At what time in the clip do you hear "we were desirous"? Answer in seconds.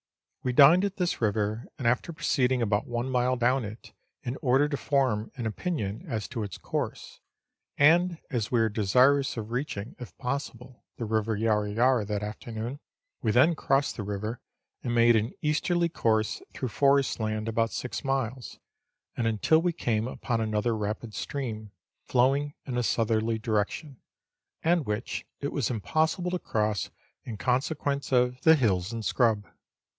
8.49-9.37